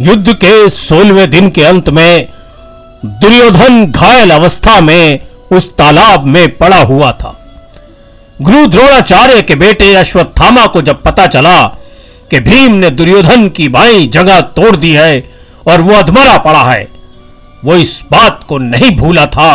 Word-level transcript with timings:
युद्ध 0.00 0.32
के 0.34 0.68
सोलहवें 0.70 1.30
दिन 1.30 1.48
के 1.50 1.62
अंत 1.62 1.88
में 1.88 2.28
दुर्योधन 3.04 3.84
घायल 3.86 4.30
अवस्था 4.30 4.80
में 4.80 5.26
उस 5.52 5.68
तालाब 5.76 6.24
में 6.26 6.56
पड़ा 6.56 6.80
हुआ 6.82 7.10
था। 7.12 7.34
गुरु 8.42 8.66
द्रोणाचार्य 8.66 9.42
के 9.42 9.54
बेटे 9.54 9.94
अश्वत्थामा 9.94 10.66
को 10.66 10.82
जब 10.82 11.02
पता 11.02 11.26
चला 11.26 11.58
कि 12.30 12.40
भीम 12.40 12.74
ने 12.74 12.90
दुर्योधन 12.90 13.48
की 13.48 13.68
बाई 13.68 14.06
जगह 14.08 14.40
तोड़ 14.40 14.74
दी 14.76 14.92
है 14.92 15.20
और 15.66 15.80
वो 15.80 15.94
अधमरा 15.94 16.38
पड़ा 16.38 16.62
है, 16.62 16.88
वो 17.64 17.76
इस 17.76 18.02
बात 18.12 18.44
को 18.48 18.58
नहीं 18.58 18.96
भूला 18.96 19.26
था 19.26 19.52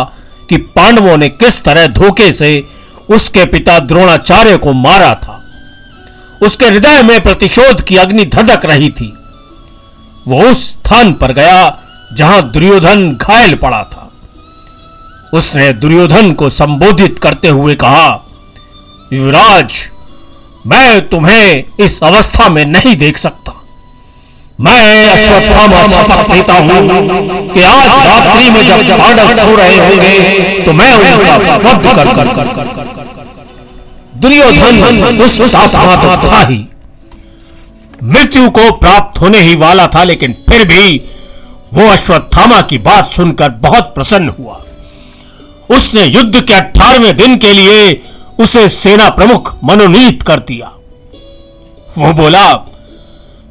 कि 0.49 0.57
पांडवों 0.75 1.17
ने 1.17 1.29
किस 1.29 1.63
तरह 1.63 1.87
धोखे 1.89 2.31
से 2.33 2.63
उसके 3.09 3.45
पिता 3.45 3.79
द्रोणाचार्य 3.79 4.57
को 4.57 4.73
मारा 4.73 5.13
था। 5.15 5.41
उसके 6.41 6.65
हृदय 6.65 7.01
में 7.03 7.21
प्रतिशोध 7.23 7.83
की 7.83 7.95
अग्नि 7.97 8.25
धधक 8.25 8.65
रही 8.65 8.89
थी। 8.89 9.13
वो 10.27 10.41
उस 10.41 10.63
स्थान 10.69 11.13
पर 11.13 11.31
गया 11.33 11.57
जहाँ 12.13 12.41
दुर्योधन 12.51 13.11
घायल 13.13 13.55
पड़ा 13.55 13.83
था। 13.83 14.11
उसने 15.33 15.71
दुर्योधन 15.75 16.31
को 16.33 16.49
संबोधित 16.51 17.19
करते 17.19 17.47
हुए 17.49 17.75
कहा, 17.75 18.07
युवराज, 19.13 19.89
मैं 20.67 21.07
तुम्हें 21.09 21.63
इस 21.79 22.03
अवस्था 22.03 22.49
में 22.49 22.65
नहीं 22.65 22.95
देख 22.97 23.17
सकता। 23.17 23.51
मैं 24.59 24.83
देता 26.25 26.53
हूँ 26.55 26.79
कि 27.49 27.61
आज 27.61 28.05
रात्रि 28.05 28.49
में 28.49 28.63
जब 28.63 28.97
पांडव 28.99 29.35
सो 29.37 29.55
रहे 29.55 29.77
होंगे 29.77 30.63
तो 30.65 30.73
मैं 30.73 30.93
उनका 30.93 31.37
दुर्योधन 34.15 34.75
उस 35.23 35.39
था 36.23 36.39
ही। 36.41 36.59
मृत्यु 38.03 38.49
को 38.49 38.71
प्राप्त 38.71 39.21
होने 39.21 39.41
ही 39.41 39.55
वाला 39.55 39.87
था, 39.87 40.03
लेकिन 40.03 40.33
फिर 40.49 40.65
भी 40.67 40.97
वो 41.73 41.87
अश्वत्थामा 41.87 42.61
की 42.61 42.77
बात 42.77 43.11
सुनकर 43.11 43.49
बहुत 43.49 43.91
प्रसन्न 43.95 44.29
हुआ। 44.29 44.61
उसने 45.69 46.03
युद्ध 46.03 46.41
के 46.41 46.53
अठारहवें 46.53 47.15
दिन 47.17 47.37
के 47.37 47.53
लिए 47.53 48.01
उसे 48.39 48.67
सेना 48.69 49.09
प्रमुख 49.09 49.53
मनोनीत 49.63 50.23
कर 50.23 50.39
दिया। 50.39 50.71
वो 51.97 52.13
बोला, 52.13 52.53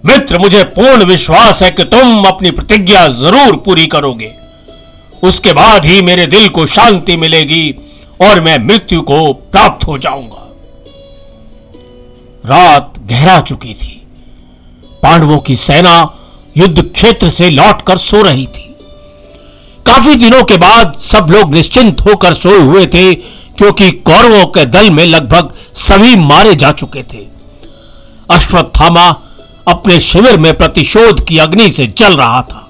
मित्र, 0.04 0.38
मुझे 0.38 0.62
पूर्ण 0.64 1.04
विश्वास 1.04 1.62
है 1.62 1.70
कि 1.70 1.84
तुम 1.84 2.24
अपनी 2.24 2.50
प्रतिज्ञा 2.50 3.06
ज़रूर 3.08 3.56
पूरी 3.56 3.86
करोगे। 3.86 4.32
उसके 5.22 5.52
बाद 5.52 5.84
ही 5.84 6.02
मेरे 6.02 6.26
दिल 6.26 6.48
को 6.48 6.66
शांति 6.66 7.16
मिलेगी 7.16 7.74
और 8.22 8.40
मैं 8.40 8.58
मृत्यु 8.58 9.02
को 9.02 9.32
प्राप्त 9.32 9.86
हो 9.86 9.98
जाऊँगा। 9.98 10.42
रात 12.46 12.94
गहरा 12.98 13.40
चुकी 13.40 13.74
थी। 13.74 13.93
पांडवों 15.04 15.38
की 15.38 15.56
सेना 15.56 16.14
युद्ध 16.56 16.82
क्षेत्र 16.82 17.28
से 17.28 17.50
लौटकर 17.50 17.98
सो 17.98 18.22
रही 18.22 18.46
थी। 18.46 18.76
काफ़ी 19.86 20.14
दिनों 20.14 20.42
के 20.44 20.56
बाद 20.56 20.94
सब 20.94 21.26
लोग 21.30 21.54
निश्चिंत 21.54 22.00
होकर 22.00 22.34
सोए 22.34 22.60
हुए 22.60 22.86
थे, 22.86 23.14
क्योंकि 23.58 23.90
कौरवों 23.90 24.46
के 24.46 24.64
दल 24.64 24.90
में 24.90 25.06
लगभग 25.06 25.52
सभी 25.74 26.16
मारे 26.16 26.54
जा 26.54 26.72
चुके 26.72 27.02
थे। 27.02 27.26
अश्वत्थामा 28.30 29.06
अपने 29.68 30.00
शिविर 30.00 30.36
में 30.36 30.56
प्रतिशोध 30.58 31.24
की 31.26 31.38
अग्नि 31.38 31.70
से 31.70 31.86
जल 31.86 32.16
रहा 32.16 32.42
था। 32.42 32.60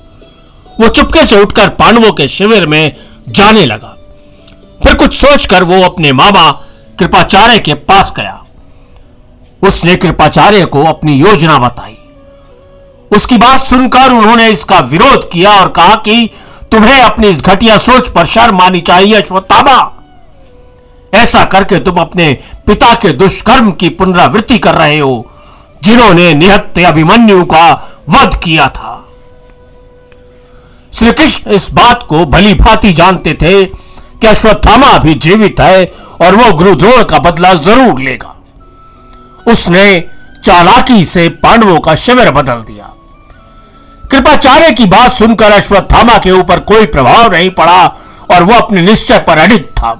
वो 0.80 0.88
चुपके 0.88 1.26
से 1.26 1.40
उठकर 1.40 1.68
पांडवों 1.68 2.12
के 2.12 2.28
शिविर 2.28 2.66
में 2.66 2.96
जाने 3.28 3.64
लगा। 3.66 3.96
फिर 4.84 4.94
कुछ 4.94 5.18
सोचकर 5.18 5.64
वो 5.64 5.82
अपने 5.82 6.12
मामा 6.12 6.50
कृपाचार्य 6.98 7.58
के 7.58 7.74
पास 7.74 8.12
गया। 8.16 8.44
उसने 9.62 9.96
कृपाचार्य 9.96 10.64
को 10.64 10.84
अपनी 10.84 11.14
योजना 11.14 11.58
बताई। 11.58 11.96
उसकी 13.14 13.36
बात 13.38 13.64
सुनकर 13.64 14.12
उन्होंने 14.12 14.48
इसका 14.48 14.78
विरोध 14.86 15.28
किया 15.30 15.50
और 15.52 15.68
कहा 15.70 15.94
कि 15.98 16.30
तुम्हें 16.70 17.00
अपनी 17.00 17.28
इस 17.28 17.42
घटिया 17.42 17.76
सोच 17.78 18.08
पर 18.08 18.26
शर्म 18.26 18.60
आनी 18.60 18.80
चाहिए, 18.80 19.14
अश्वत्थामा। 19.14 19.90
ऐसा 21.12 21.44
करके 21.44 21.78
तुम 21.78 21.96
अपने 21.96 22.32
पिता 22.66 22.94
के 22.94 23.12
दुष्कर्म 23.14 23.70
की 23.72 23.88
पुनरावृत्ति 23.90 24.58
कर 24.58 24.74
रहे 24.74 24.98
हो, 24.98 25.26
जिन्होंने 25.82 26.32
निहत्य 26.34 26.84
अभिमन्यु 26.84 27.44
का 27.44 27.70
वध 28.08 28.40
किया 28.44 28.68
था। 28.68 29.00
श्री 30.94 31.12
कृष्ण 31.12 31.50
इस 31.50 31.72
बात 31.74 32.02
को 32.02 32.24
भली 32.26 32.54
भांति 32.54 32.92
जानते 32.92 33.34
थे 33.34 33.64
कि 33.64 34.26
अश्वत्थामा 34.26 34.88
अभी 34.88 35.14
जीवित 35.16 35.60
है 35.60 35.84
और 36.20 36.34
वो 36.34 36.52
गुरुद्रोण 36.52 37.02
का 37.04 37.18
बदला 37.20 37.54
ज़रूर 37.54 38.00
लेगा। 38.00 38.34
उसने 39.46 39.86
चालाकी 40.44 41.04
से 41.04 41.28
पांडवों 41.42 41.78
का 41.80 41.94
शिविर 41.96 42.30
बदल 42.30 42.62
दिया। 42.64 42.93
कृपाचार्य 44.14 44.72
की 44.72 44.84
बात 44.84 45.14
सुनकर 45.14 45.52
अश्वत्थामा 45.52 46.16
के 46.18 46.30
ऊपर 46.30 46.58
कोई 46.60 46.86
प्रभाव 46.86 47.32
नहीं 47.32 47.50
पड़ा 47.50 47.84
और 48.30 48.42
वो 48.42 48.54
अपने 48.54 48.82
निश्चय 48.82 49.18
पर 49.18 49.38
अडिग 49.38 49.64
था। 49.70 49.90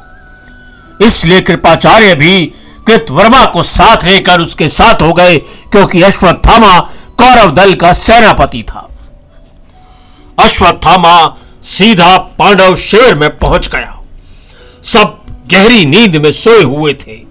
इसलिए 1.03 1.41
कृपाचार्य 1.41 2.15
भी 2.15 2.45
कृतवर्मा 2.87 3.45
को 3.45 3.63
साथ 3.63 4.05
लेकर 4.05 4.41
उसके 4.41 4.69
साथ 4.69 5.03
हो 5.03 5.13
गए, 5.13 5.39
क्योंकि 5.73 6.03
अश्वत्थामा 6.03 6.79
कौरव 7.19 7.51
दल 7.51 7.75
का 7.75 7.93
सेनापति 7.93 8.63
था। 8.63 8.89
अश्वत्थामा 10.39 11.17
सीधा 11.65 12.17
पांडव 12.39 12.77
शिविर 12.77 13.15
में 13.15 13.39
पहुँच 13.39 13.69
गया। 13.69 14.01
सब 14.85 15.21
गहरी 15.51 15.85
नींद 15.87 16.17
में 16.17 16.33
सोए 16.33 16.63
हुए 16.63 16.95
थे। 16.95 17.24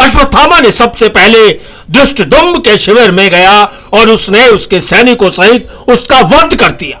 अश्वत्थामा 0.00 0.58
ने 0.58 0.70
सबसे 0.72 1.08
पहले 1.08 1.48
दुष्ट 1.90 2.22
दुम्ब 2.22 2.58
के 2.58 2.76
शिविर 2.78 3.10
में 3.10 3.30
गया 3.30 3.64
और 3.92 4.08
उसने 4.08 4.48
उसके 4.48 4.80
सैनिकों 4.80 5.30
सहित 5.30 5.68
उसका 5.88 6.20
वध 6.24 6.54
कर 6.56 6.70
दिया। 6.70 6.98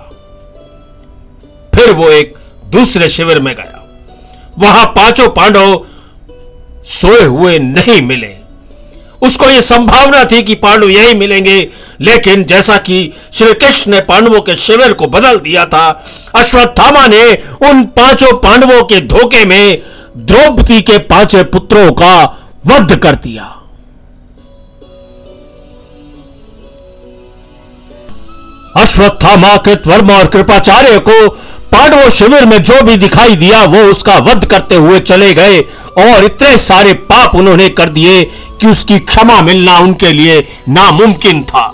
फिर 1.74 1.92
वो 1.92 2.08
एक 2.10 2.34
दूसरे 2.66 3.08
शिविर 3.08 3.40
में 3.40 3.54
गया। 3.54 3.84
वहाँ 4.58 4.86
पाँचों 4.86 5.28
पांडव 5.28 5.84
सोए 6.84 7.24
हुए 7.24 7.58
नहीं 7.58 8.02
मिले। 8.02 8.34
उसको 9.22 9.46
यह 9.46 9.60
संभावना 9.60 10.24
थी 10.24 10.42
कि 10.42 10.54
पांडव 10.54 10.88
यही 10.88 11.14
मिलेंगे, 11.14 11.68
लेकिन 12.00 12.44
जैसा 12.44 12.76
कि 12.78 13.12
श्री 13.32 13.54
कृष्ण 13.54 13.90
ने 13.90 14.00
पांडवों 14.00 14.40
के 14.40 14.56
शिविर 14.56 14.92
को 14.92 15.06
बदल 15.06 15.38
दिया 15.38 15.64
था, 15.64 15.88
अश्वत्थामा 16.34 17.06
ने 17.06 17.24
उन 17.70 17.82
पाँचों 17.96 18.32
पांडवों 18.38 18.82
के 18.84 19.00
धोखे 19.00 19.44
में 19.44 19.82
द्रौपदी 20.16 20.82
के 20.82 20.98
पाँचों 20.98 21.44
पुत्रों 21.44 21.90
का 21.92 22.14
वध 22.68 22.94
कर 22.96 23.14
दिया। 23.14 23.44
अश्वत्थामा 28.76 29.56
कृतवर्मा 29.56 30.14
और 30.14 30.26
कृपाचार्य 30.26 30.98
को 30.98 31.28
पांडवों 31.72 32.10
शिविर 32.10 32.44
में 32.46 32.62
जो 32.62 32.80
भी 32.82 32.96
दिखाई 32.96 33.34
दिया, 33.36 33.64
वो 33.64 33.78
उसका 33.82 34.16
वध 34.18 34.44
करते 34.44 34.74
हुए 34.74 35.00
चले 35.00 35.32
गए 35.34 35.60
और 35.98 36.24
इतने 36.24 36.56
सारे 36.58 36.92
पाप 37.08 37.34
उन्होंने 37.34 37.68
कर 37.68 37.88
दिए 37.88 38.22
कि 38.60 38.66
उसकी 38.66 38.98
क्षमा 38.98 39.40
मिलना 39.42 39.78
उनके 39.78 40.12
लिए 40.12 40.40
नामुमकिन 40.68 41.42
था। 41.44 41.66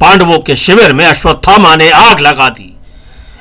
पांडवों 0.00 0.38
के 0.38 0.56
शिविर 0.56 0.92
में 0.92 1.04
अश्वत्थामा 1.06 1.74
ने 1.76 1.90
आग 1.90 2.20
लगा 2.20 2.48
दी। 2.48 2.76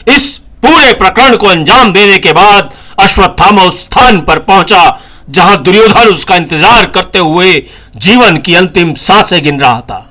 इस 0.08 0.38
पूरे 0.64 0.94
प्रकरण 0.94 1.36
को 1.36 1.48
अंजाम 1.48 1.94
देने 1.94 2.18
के 2.18 2.34
बाद 2.34 2.74
अश्वत्थामा 3.00 3.64
उस 3.64 3.80
स्थान 3.84 4.22
पर 4.22 4.40
पहुँचा 4.40 4.84
जहाँ 5.32 5.62
दुर्योधन 5.64 6.08
उसका 6.08 6.36
इंतज़ार 6.36 6.86
करते 6.92 7.20
हुए 7.20 7.58
जीवन 7.98 8.38
की 8.38 8.56
अंतिम 8.56 8.94
साँसें 8.94 9.42
गिन 9.44 9.60
रहा 9.60 9.82
था। 9.82 10.08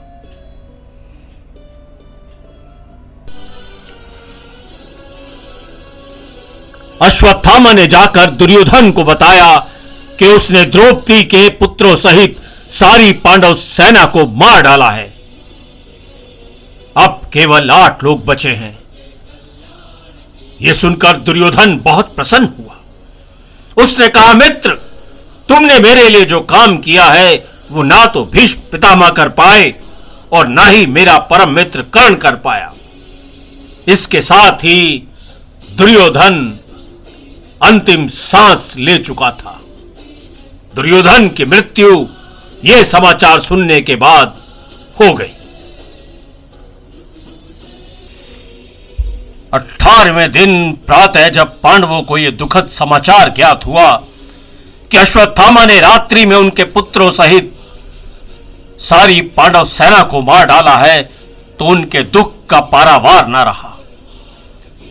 अश्वत्थामा 7.03 7.73
ने 7.73 7.87
जाकर 7.87 8.31
दुर्योधन 8.33 8.91
को 8.93 9.05
बताया 9.05 9.57
कि 10.19 10.27
उसने 10.27 10.65
द्रौपदी 10.67 11.23
के 11.25 11.49
पुत्रों 11.50 11.95
सहित 11.97 12.37
सारी 12.71 13.12
पांडव 13.21 13.55
सेना 13.55 14.05
को 14.07 14.27
मार 14.37 14.62
डाला 14.62 14.91
है। 14.91 15.09
अब 16.97 17.21
केवल 17.33 17.71
आठ 17.71 18.05
लोग 18.05 18.25
बचे 18.25 18.50
हैं। 18.50 18.79
यह 20.61 20.75
सुनकर 20.75 21.19
दुर्योधन 21.21 21.77
बहुत 21.79 22.15
प्रसन्न 22.17 22.49
हुआ। 22.59 22.77
उसने 23.77 24.09
कहा, 24.09 24.33
मित्र 24.35 24.79
तुमने 25.50 25.78
मेरे 25.80 26.09
लिए 26.09 26.25
जो 26.25 26.40
काम 26.40 26.76
किया 26.76 27.04
है, 27.04 27.35
वो 27.71 27.83
ना 27.83 28.04
तो 28.07 28.25
भीष्म 28.25 28.61
पितामह 28.73 29.09
कर 29.11 29.28
पाए 29.28 29.75
और 30.33 30.49
ना 30.49 30.66
ही 30.66 30.87
मेरा 30.87 31.16
परम 31.30 31.50
मित्र 31.50 31.83
कर्ण 31.95 32.14
कर 32.14 32.35
पाया। 32.37 32.73
इसके 33.88 34.21
साथ 34.23 34.64
ही 34.64 35.07
दुर्योधन 35.71 36.37
अंतिम 37.62 38.07
सांस 38.09 38.75
ले 38.78 38.97
चुका 38.99 39.30
था। 39.30 39.61
दुर्योधन 40.75 41.28
की 41.28 41.45
मृत्यु 41.45 42.07
यह 42.64 42.83
समाचार 42.85 43.40
सुनने 43.40 43.80
के 43.80 43.97
बाद 43.97 44.37
हो 45.00 45.12
गई। 45.14 45.33
अठारहवें 49.52 50.30
दिन 50.33 50.73
प्रातः 50.87 51.28
जब 51.28 51.61
पांडवों 51.61 52.02
को 52.02 52.19
यह 52.19 52.30
दुखद 52.30 52.69
समाचार 52.69 53.33
ज्ञात 53.37 53.66
हुआ 53.66 53.90
कि 54.91 54.99
अश्वत्थामा 54.99 55.65
ने 55.67 55.79
रात्रि 55.81 56.25
में 56.27 56.37
उनके 56.37 56.65
पुत्रों 56.67 57.11
सहित 57.13 57.53
सारी 58.81 59.21
पांडव 59.37 59.65
सेना 59.67 60.03
को 60.05 60.21
मार 60.23 60.47
डाला 60.47 60.77
है 60.79 61.03
तो 61.59 61.65
उनके 61.67 62.03
दुख 62.05 62.33
का 62.51 62.61
पारावार 62.69 63.27
न 63.29 63.43
रहा। 63.47 63.69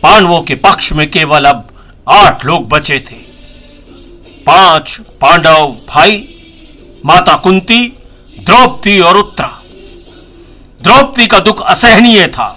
पांडवों 0.02 0.40
के 0.42 0.54
पक्ष 0.58 0.92
में 0.92 1.08
केवल 1.10 1.44
अब 1.44 1.66
आठ 2.10 2.44
लोग 2.46 2.68
बचे 2.68 2.98
थे। 3.00 3.16
पाँच 4.46 4.96
पांडव 5.20 5.66
भाई, 5.88 6.16
माता 7.06 7.34
कुंती, 7.36 7.86
द्रौपदी 8.40 8.98
और 9.00 9.16
उत्तरा। 9.16 9.50
द्रौपदी 10.80 11.26
का 11.26 11.38
दुख 11.40 11.62
असहनीय 11.64 12.26
था। 12.28 12.56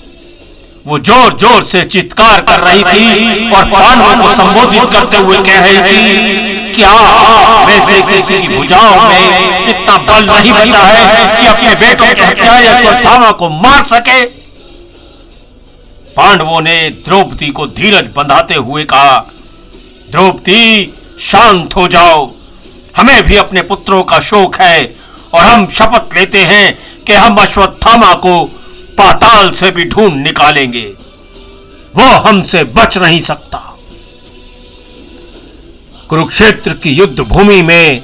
वो 0.86 1.00
ज़ोर 1.00 1.38
ज़ोर 1.40 1.64
से 1.64 1.84
चित्कार 1.86 2.42
कर 2.44 2.60
रही 2.62 2.84
थी 2.84 3.52
और 3.52 3.66
पांडवों 3.68 4.16
को 4.18 4.34
संबोधित 4.34 4.90
करते 4.94 5.18
हुए 5.18 5.38
कह 5.44 5.60
रही 5.60 5.80
थी 5.82 6.53
क्या। 6.76 6.94
वैसे 7.66 8.02
किसी 8.02 8.42
की 8.42 8.56
भुजाओं 8.58 9.10
में 9.10 9.68
इतना 9.68 9.98
बल 9.98 10.26
नहीं 10.26 10.52
बचा 10.52 10.80
है 10.80 11.42
कि 11.42 11.48
अपने 11.48 11.76
बेटों 11.76 12.14
के 12.14 12.22
हत्या 12.22 12.60
या 12.60 12.78
अश्वत्थामा 12.78 13.32
को 13.32 13.50
मार 13.50 13.84
सके। 13.84 14.24
पांडवों 16.16 16.62
ने 16.62 16.90
द्रौपदी 16.90 17.48
को 17.48 17.68
धीरज 17.68 18.10
बंधाते 18.16 18.56
हुए 18.56 18.84
कहा, 18.84 19.18
द्रौपदी, 20.12 20.94
शांत 21.20 21.76
हो 21.76 21.88
जाओ। 21.88 22.32
हमें 22.98 23.24
भी 23.24 23.36
अपने 23.36 23.62
पुत्रों 23.62 24.04
का 24.04 24.20
शोक 24.20 24.56
है 24.56 24.96
और 25.34 25.46
हम 25.46 25.68
शपथ 25.68 26.16
लेते 26.16 26.40
हैं 26.40 26.78
कि 27.04 27.14
हम 27.14 27.36
अश्वत्थामा 27.36 28.14
को 28.14 28.44
पाताल 28.98 29.52
से 29.52 29.72
भी 29.72 29.86
ढूंढ 29.86 30.14
निकालेंगे। 30.14 30.86
वो 31.96 32.06
हमसे 32.20 32.64
बच 32.64 32.98
नहीं 32.98 33.22
सकता। 33.22 33.73
कुरुक्षेत्र 36.14 36.74
की 36.74 36.92
युद्ध 36.92 37.20
भूमि 37.20 37.62
में 37.62 38.04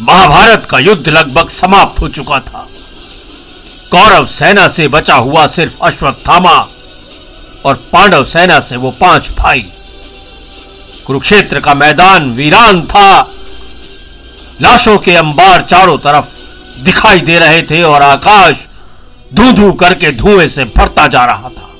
महाभारत 0.00 0.66
का 0.70 0.78
युद्ध 0.78 1.08
लगभग 1.08 1.48
समाप्त 1.48 2.00
हो 2.00 2.08
चुका 2.08 2.40
था। 2.40 2.68
कौरव 3.90 4.26
सेना 4.26 4.68
से 4.68 4.88
बचा 4.88 5.14
हुआ 5.14 5.46
सिर्फ़ 5.46 5.72
अश्वत्थामा 5.82 6.68
और 7.64 7.74
पांडव 7.74 8.24
सेना 8.24 8.60
से 8.60 8.76
वो 8.76 8.90
पाँच 8.90 9.30
भाई। 9.30 9.66
कुरुक्षेत्र 11.06 11.60
का 11.60 11.74
मैदान 11.74 12.30
वीरान 12.32 12.82
था। 12.82 13.32
लाशों 14.62 14.98
के 14.98 15.14
अंबार 15.14 15.60
चारों 15.60 15.98
तरफ़ 15.98 16.28
दिखाई 16.80 17.20
दे 17.20 17.38
रहे 17.38 17.62
थे 17.62 17.82
और 17.82 18.02
आकाश 18.02 18.68
धू 19.34 19.52
धू 19.52 19.72
करके 19.72 20.10
धुएँ 20.10 20.48
से 20.48 20.64
भरता 20.64 21.06
जा 21.06 21.24
रहा 21.24 21.48
था। 21.48 21.75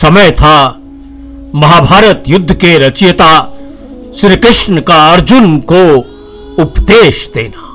समय 0.00 0.30
था। 0.30 0.56
महाभारत 1.54 2.24
युद्ध 2.28 2.54
के 2.54 2.76
रचयिता 2.78 3.32
श्री 4.16 4.36
कृष्ण 4.36 4.80
का 4.80 4.96
अर्जुन 5.12 5.58
को 5.72 5.82
उपदेश 6.62 7.28
देना। 7.34 7.66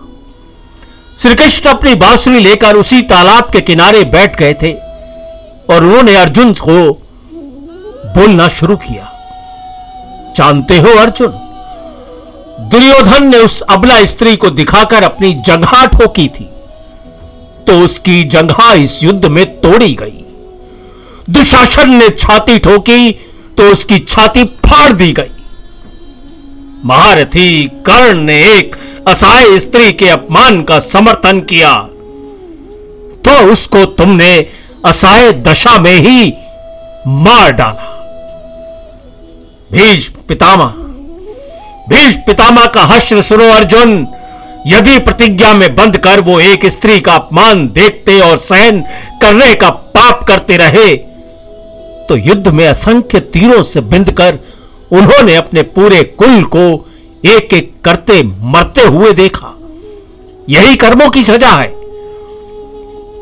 श्री 1.20 1.34
कृष्ण 1.36 1.70
अपनी 1.70 1.94
बांसुरी 1.96 2.39
लेकर 2.39 2.75
उसी 2.75 3.01
तालाब 3.01 3.50
के 3.51 3.62
किनारे 3.62 4.03
बैठ 4.13 4.38
गए 4.39 4.53
थे 4.53 4.74
और 5.70 5.84
उन्होंने 5.84 6.15
अर्जुन 6.15 6.53
को 6.62 6.77
बोलना 8.15 8.48
शुरू 8.50 8.75
किया। 8.77 9.12
जानते 10.38 10.77
हो 10.77 10.98
अर्जुन, 11.00 11.32
दुर्योधन 12.70 13.27
ने 13.27 13.38
उस 13.38 13.62
अबला 13.70 14.03
स्त्री 14.05 14.36
को 14.36 14.50
दिखाकर 14.51 15.03
अपनी 15.03 15.34
जंघा 15.48 15.86
ठोकी 15.88 16.27
थी 16.29 16.50
तो 17.67 17.79
उसकी 17.79 18.24
जंघा 18.25 18.74
इस 18.74 19.03
युद्ध 19.03 19.25
में 19.27 19.46
तोड़ी 19.62 19.94
गई। 19.94 20.25
दुशासन 21.29 21.96
ने 21.96 22.10
छाती 22.10 22.58
ठोकी 22.60 23.12
तो 23.58 23.72
उसकी 23.72 24.00
छाती 24.00 24.44
फाड़ 24.65 24.91
दी 24.94 25.12
गई। 25.12 25.32
महारथी 26.86 27.67
कर्ण 27.86 28.17
ने 28.17 28.36
एक 28.50 28.75
असहाय 29.08 29.60
स्त्री 29.60 29.91
के 29.94 30.10
अपमान 30.10 30.62
का 30.63 30.79
समर्थन 30.79 31.39
किया। 31.41 31.74
तो 33.24 33.38
उसको 33.51 33.86
तुमने 33.96 34.32
असहाय 34.86 35.32
दशा 35.44 35.77
में 35.79 35.96
ही 35.98 36.34
मार 37.08 37.51
डाला। 37.51 37.91
भीष्म 39.72 40.22
पितामह 40.27 40.74
भीष्म 41.89 42.22
पितामह 42.22 42.65
का 42.65 42.84
हश्र 42.86 43.22
सुनो 43.22 43.50
अर्जुन। 43.53 44.05
यदि 44.67 44.98
प्रतिज्ञा 45.00 45.53
में 45.53 45.74
बंद 45.75 45.98
कर 45.98 46.20
वो 46.20 46.39
एक 46.41 46.65
स्त्री 46.65 47.00
का 47.00 47.13
अपमान 47.13 47.67
देखते 47.70 48.20
और 48.22 48.38
सहन 48.38 48.82
करने 49.22 49.53
का 49.55 49.70
पाप 49.70 50.24
करते 50.24 50.58
रहे 50.58 50.88
तो 52.10 52.16
युद्ध 52.18 52.48
में 52.48 52.68
असंख्य 52.68 53.20
तीरों 53.20 53.62
से 53.64 53.82
बिंद 53.84 54.12
कर 54.12 54.40
उन्होंने 54.92 55.36
अपने 55.36 55.62
पूरे 55.76 56.04
कुल 56.20 56.44
को 56.56 56.66
एक 57.28 57.54
एक 57.54 57.74
करते 57.86 58.22
मरते 58.24 58.82
हुए 58.86 59.12
देखा। 59.14 59.52
यही 60.50 60.76
कर्मों 60.76 61.10
की 61.10 61.24
सजा 61.24 61.50
है। 61.50 61.74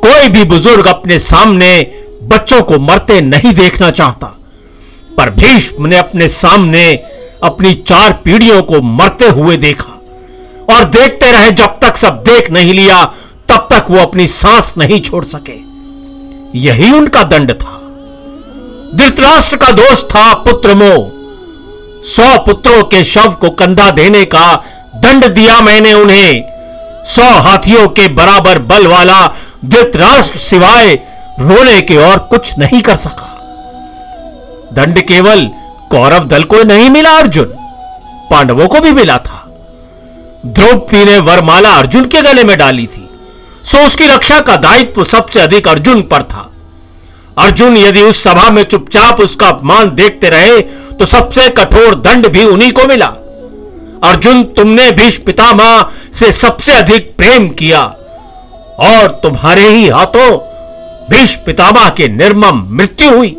कोई 0.02 0.28
भी 0.30 0.44
बुज़ुर्ग 0.44 0.88
अपने 0.88 1.20
सामने 1.20 1.70
बच्चों 2.24 2.62
को 2.62 2.80
मरते 2.80 3.20
नहीं 3.22 3.54
देखना 3.54 3.90
चाहता, 3.92 4.28
पर 5.18 5.30
भीष्म 5.30 5.88
ने 5.88 5.98
अपने 5.98 6.28
सामने 6.28 6.94
अपनी 7.44 7.74
चार 7.88 8.14
पीढ़ियों 8.26 8.62
को 8.64 8.82
मरते 8.82 9.30
हुए 9.30 9.58
देखा 9.58 10.00
और 10.70 10.84
देखते 10.90 11.32
रहे, 11.32 11.52
जब 11.52 11.80
तक 11.82 11.98
सब 11.98 12.24
देख 12.24 12.50
नहीं 12.52 12.74
लिया, 12.74 13.04
तब 13.50 13.68
तक 13.72 13.92
वो 13.92 13.98
अपनी 13.98 14.28
सांस 14.28 14.74
नहीं 14.78 15.00
छोड़ 15.02 15.24
सके। 15.26 15.58
यही 16.60 16.92
उनका 16.92 17.24
दंड 17.24 17.52
था। 17.54 17.80
धृतराष्ट्र 18.94 19.58
का 19.58 19.72
दोष 19.72 20.04
था 20.06 20.34
पुत्र 20.44 20.74
मोह। 20.76 21.12
सौ 22.06 22.38
पुत्रों 22.46 22.84
के 22.84 23.04
शव 23.04 23.34
को 23.42 23.50
कंधा 23.52 23.90
देने 23.92 24.24
का 24.26 24.54
दंड 24.96 25.26
दिया 25.26 25.60
मैंने 25.62 25.94
उन्हें। 25.94 26.44
सौ 27.06 27.30
हाथियों 27.42 27.88
के 27.90 28.08
बराबर 28.14 28.60
बल 28.62 28.88
वाला 28.88 29.26
धृतराष्ट्र 29.66 30.40
सिवाय 30.40 30.94
रोने 31.40 31.82
के 31.82 31.98
और 32.02 32.20
कुछ 32.32 32.58
नहीं 32.60 32.82
कर 32.82 32.96
सका। 32.96 33.30
दंड 34.74 35.02
केवल 35.08 35.46
कौरव 35.92 36.28
दल 36.28 36.44
को 36.44 36.64
नहीं 36.64 36.90
मिला 36.90 37.12
अर्जुन, 37.12 37.46
पांडवों 38.32 38.68
को 38.68 38.80
भी 38.80 38.92
मिला 38.92 39.18
था। 39.18 39.44
द्रौपदी 40.46 41.04
ने 41.06 41.18
वरमाला 41.22 41.70
अर्जुन 41.72 42.06
के 42.06 42.22
गले 42.22 42.44
में 42.44 42.58
डाली 42.58 42.88
थी, 42.88 43.10
सो 43.64 43.86
उसकी 43.86 44.08
रक्षा 44.08 44.40
का 44.40 44.56
दायित्व 44.60 45.04
सबसे 45.04 45.40
अधिक 45.40 45.68
अर्जुन 45.68 46.02
पर 46.04 46.24
था। 46.24 46.50
अर्जुन 47.38 47.78
यदि 47.78 48.02
उस 48.02 48.24
सभा 48.24 48.50
में 48.52 48.64
चुपचाप 48.64 49.20
उसका 49.20 49.48
अपमान 49.48 49.90
देखते 49.96 50.30
रहे 50.30 50.62
तो 50.94 51.06
सबसे 51.06 51.48
कठोर 51.50 51.96
दंड 51.98 52.28
भी 52.28 52.44
उन्हीं 52.46 52.72
को 52.72 52.86
मिला। 52.88 53.06
अर्जुन 54.04 54.44
तुमने 54.56 54.90
भीष्म 54.92 55.24
पितामह 55.24 55.90
से 56.14 56.32
सबसे 56.32 56.74
अधिक 56.74 57.14
प्रेम 57.18 57.48
किया, 57.52 57.82
और 58.82 59.08
तुम्हारे 59.24 59.64
ही 59.64 59.88
हाथों 59.90 60.30
भीष्म 61.10 61.42
पितामह 61.46 61.88
के 61.90 62.08
निर्मम 62.10 62.64
मृत्यु 62.72 63.12
हुई। 63.12 63.30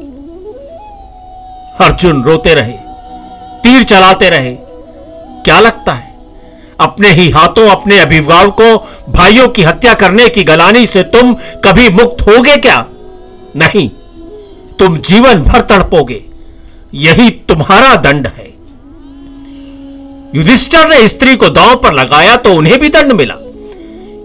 अर्जुन 1.81 2.23
रोते 2.23 2.55
रहे, 2.55 2.73
तीर 3.63 3.83
चलाते 3.85 4.29
रहे। 4.31 4.55
क्या 5.45 5.61
लगता 5.61 5.93
है, 5.93 6.13
अपने 6.81 7.09
ही 7.11 7.29
हाथों, 7.31 7.69
अपने 7.71 7.99
अभिभावकों, 8.01 8.77
भाइयों 9.13 9.49
की 9.49 9.63
हत्या 9.63 9.95
करने 9.95 10.29
की 10.29 10.45
गलानी 10.45 10.87
से 10.87 11.03
तुम 11.11 11.33
कभी 11.65 11.89
मुक्त 11.93 12.27
होगे 12.29 12.57
क्या? 12.59 12.85
नहीं, 13.55 13.89
तुम 14.79 14.97
जीवन 14.99 15.43
भर 15.43 15.61
तड़पोगे, 15.63 16.23
यही 16.95 17.31
तुम्हारा 17.49 17.95
दंड 18.03 18.27
है। 18.29 18.53
युधिष्ठर 20.35 20.89
ने 20.89 21.09
स्त्री 21.09 21.37
को 21.37 21.49
दांव 21.51 21.75
पर 21.77 21.93
लगाया 21.93 22.37
तो 22.37 22.55
उन्हें 22.55 22.79
भी 22.81 22.89
दंड 22.89 23.13
मिला। 23.13 23.35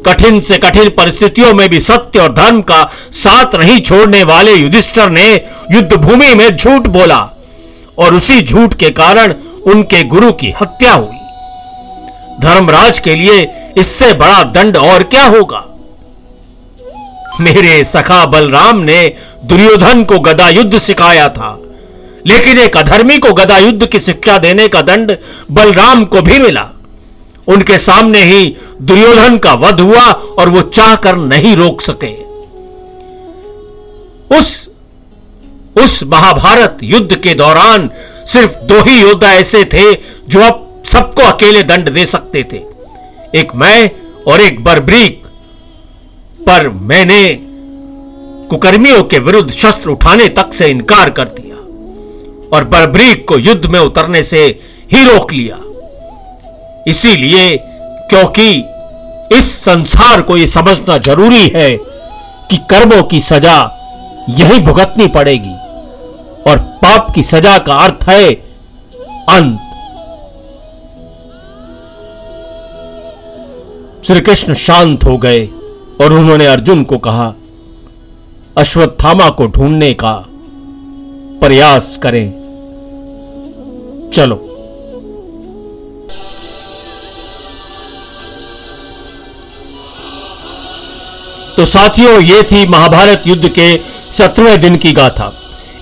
कठिन 0.05 0.39
से 0.39 0.57
कठिन 0.57 0.89
परिस्थितियों 0.89 1.53
में 1.53 1.67
भी 1.69 1.79
सत्य 1.81 2.19
और 2.19 2.33
धर्म 2.33 2.61
का 2.61 2.83
साथ 3.13 3.55
नहीं 3.55 3.79
छोड़ने 3.81 4.23
वाले 4.23 4.53
युधिष्ठर 4.53 5.09
ने 5.09 5.29
युद्ध 5.71 5.93
भूमि 5.95 6.33
में 6.35 6.49
झूठ 6.55 6.87
बोला 6.87 7.19
और 7.97 8.13
उसी 8.13 8.41
झूठ 8.41 8.73
के 8.73 8.89
कारण 8.91 9.33
उनके 9.67 10.03
गुरु 10.05 10.31
की 10.33 10.53
हत्या 10.61 10.93
हुई। 10.93 11.17
धर्मराज 12.41 12.99
के 12.99 13.15
लिए 13.15 13.41
इससे 13.77 14.13
बड़ा 14.13 14.43
दंड 14.51 14.77
और 14.77 15.03
क्या 15.05 15.25
होगा? 15.27 15.65
मेरे 17.41 17.83
सखा 17.83 18.25
बलराम 18.25 18.79
ने 18.79 19.15
दुर्योधन 19.45 20.03
को 20.03 20.19
गदा 20.19 20.49
युद्ध 20.49 20.79
सिखाया 20.79 21.29
था। 21.29 21.61
लेकिन 22.27 22.59
एक 22.59 22.77
अधर्मी 22.77 23.17
को 23.17 23.33
गदा 23.33 23.57
युद्ध 23.57 23.85
की 23.85 23.99
शिक्षा 23.99 24.37
देने 24.37 24.67
का 24.67 24.81
दंड 24.81 25.17
बलराम 25.51 26.05
को 26.05 26.21
भी 26.21 26.39
मिला। 26.39 26.69
उनके 27.47 27.77
सामने 27.77 28.23
ही 28.23 28.57
दुर्योधन 28.81 29.37
का 29.37 29.53
वध 29.53 29.79
हुआ 29.79 30.05
और 30.11 30.49
वो 30.49 30.61
चाहकर 30.61 31.15
नहीं 31.15 31.55
रोक 31.55 31.81
सके। 31.81 32.29
उस 34.39 34.69
उस 35.77 36.03
महाभारत 36.03 36.77
युद्ध 36.83 37.15
के 37.15 37.33
दौरान 37.33 37.89
सिर्फ़ 38.25 38.51
दो 38.51 38.83
ही 38.83 39.01
योद्धा 39.01 39.33
ऐसे 39.33 39.65
थे 39.65 39.93
जो 40.27 40.39
अब 40.39 40.83
सबको 40.85 41.21
अकेले 41.21 41.63
दंड 41.63 41.89
दे 41.89 42.05
सकते 42.05 42.43
थे। 42.43 42.57
एक 43.39 43.55
मैं 43.55 43.91
और 44.27 44.41
एक 44.41 44.63
बर्ब्रीक। 44.63 45.23
पर 46.49 46.69
मैंने 46.69 47.21
कुकर्मियों 48.49 49.03
के 49.03 49.19
विरुद्ध 49.19 49.51
शस्त्र 49.51 49.89
उठाने 49.89 50.27
तक 50.27 50.53
से 50.53 50.67
इनकार 50.67 51.09
कर 51.09 51.27
दिया 51.29 51.55
और 52.57 52.63
बरबरीक 52.63 53.27
को 53.27 53.37
युद्ध 53.37 53.65
में 53.65 53.79
उतरने 53.79 54.23
से 54.23 54.45
ही 54.93 55.03
रोक 55.03 55.33
लिया। 55.33 55.57
इसीलिए 56.87 57.57
क्योंकि 58.09 58.49
इस 59.37 59.51
संसार 59.65 60.21
को 60.21 60.37
यह 60.37 60.47
समझना 60.47 60.97
ज़रूरी 60.97 61.47
है 61.47 61.69
कि 62.49 62.57
कर्मों 62.69 63.03
की 63.03 63.19
सजा 63.19 63.57
यही 64.29 64.59
भुगतनी 64.59 65.07
पड़ेगी 65.07 65.55
और 66.51 66.57
पाप 66.83 67.11
की 67.15 67.23
सजा 67.23 67.57
का 67.57 67.75
अर्थ 67.75 68.09
है 68.09 68.33
अंत। 69.29 69.59
श्री 74.05 74.21
कृष्ण 74.21 74.53
शांत 74.53 75.03
हो 75.03 75.17
गए। 75.17 75.47
और 76.01 76.13
उन्होंने 76.13 76.45
अर्जुन 76.45 76.83
को 76.83 76.97
कहा, 76.97 77.33
अश्वत्थामा 78.57 79.29
को 79.29 79.47
ढूँढने 79.47 79.93
का 79.93 80.13
प्रयास 81.41 81.99
करें। 82.03 82.27
चलो। 84.13 84.35
तो 91.55 91.65
साथियों, 91.65 92.19
ये 92.21 92.43
थी 92.43 92.67
महाभारत 92.67 93.23
युद्ध 93.27 93.49
के 93.49 93.75
सत्रहवें 94.11 94.59
दिन 94.61 94.75
की 94.75 94.91
गाथा। 94.93 95.31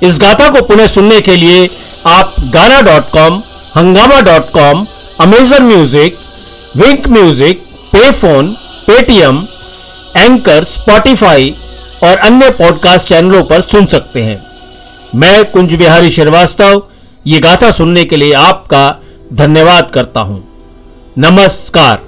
इस 0.03 0.17
गाथा 0.19 0.49
को 0.49 0.61
पुनः 0.61 0.87
सुनने 0.87 1.19
के 1.21 1.35
लिए 1.35 1.69
आप 2.07 2.35
Gaana 2.53 2.81
dot 2.81 3.09
com, 3.09 3.41
Hungama 3.75 4.19
dot 4.21 4.49
com, 4.51 4.85
Amazon 5.19 5.63
music, 5.63 6.17
Wynk 6.77 7.07
music, 7.07 7.65
पे 7.91 8.11
फ़ोन, 8.11 8.51
पेटीएम 8.87 9.45
एंकर, 10.17 10.63
स्पॉटिफाई 10.63 11.55
और 12.03 12.17
अन्य 12.17 12.49
पॉडकास्ट 12.49 13.07
चैनलों 13.07 13.43
पर 13.43 13.61
सुन 13.61 13.85
सकते 13.85 14.23
हैं। 14.23 14.47
मैं 15.15 15.51
कुंज 15.51 15.75
बिहारी 15.75 16.09
श्रीवास्तव, 16.09 16.83
ये 17.27 17.39
गाथा 17.39 17.71
सुनने 17.71 18.05
के 18.05 18.17
लिए 18.17 18.33
आपका 18.33 18.97
धन्यवाद 19.33 19.91
करता 19.91 20.19
हूँ। 20.19 20.47
नमस्कार। 21.17 22.06